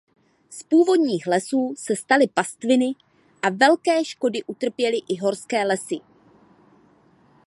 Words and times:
Z 0.49 0.63
původních 0.63 1.27
lesů 1.27 1.73
se 1.77 1.95
staly 1.95 2.27
pastviny 2.33 2.95
a 3.41 3.49
velké 3.49 4.05
škody 4.05 4.43
utrpěly 4.43 4.97
i 5.07 5.17
horské 5.19 5.67
lesy. 5.67 5.99